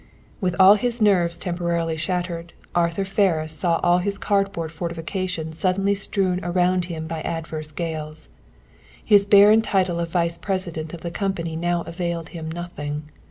[0.39, 6.43] With all his nerves temporarily shattered, Arthur Ferris saw all his cardboard fortifications suddenly strewn
[6.43, 8.27] around him by adverse gales.
[9.05, 13.11] His barren title of vice president of the company now availed him nothing.